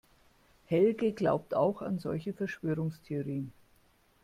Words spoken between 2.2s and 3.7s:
Verschwörungstheorien.